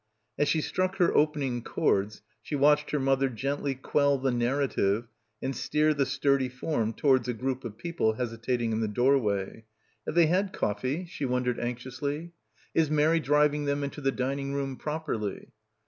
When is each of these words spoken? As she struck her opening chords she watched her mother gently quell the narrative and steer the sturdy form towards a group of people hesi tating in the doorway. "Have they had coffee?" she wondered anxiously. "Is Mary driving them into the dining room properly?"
As 0.35 0.47
she 0.49 0.61
struck 0.61 0.95
her 0.95 1.13
opening 1.15 1.61
chords 1.61 2.23
she 2.41 2.55
watched 2.55 2.89
her 2.89 2.99
mother 2.99 3.29
gently 3.29 3.75
quell 3.75 4.17
the 4.17 4.31
narrative 4.31 5.05
and 5.43 5.55
steer 5.55 5.93
the 5.93 6.07
sturdy 6.07 6.49
form 6.49 6.91
towards 6.91 7.27
a 7.27 7.35
group 7.35 7.63
of 7.63 7.77
people 7.77 8.15
hesi 8.15 8.41
tating 8.43 8.71
in 8.71 8.79
the 8.81 8.87
doorway. 8.87 9.63
"Have 10.07 10.15
they 10.15 10.25
had 10.25 10.53
coffee?" 10.53 11.05
she 11.05 11.25
wondered 11.25 11.59
anxiously. 11.59 12.31
"Is 12.73 12.89
Mary 12.89 13.19
driving 13.19 13.65
them 13.65 13.83
into 13.83 14.01
the 14.01 14.11
dining 14.11 14.55
room 14.55 14.75
properly?" 14.75 15.49